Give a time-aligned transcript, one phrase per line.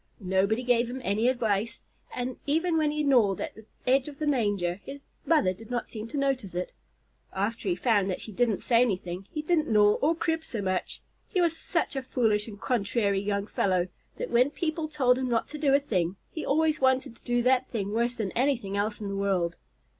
[0.19, 1.83] Nobody gave him any advice,
[2.15, 5.87] and even when he gnawed at the edge of the manger, his mother did not
[5.87, 6.73] seem to notice it.
[7.33, 11.03] After he found that she didn't say anything, he didn't gnaw, or crib, so much.
[11.27, 15.47] He was such a foolish and contrary young fellow that when people told him not
[15.49, 19.01] to do a thing, he always wanted to do that thing worse than anything else
[19.01, 19.55] in the world.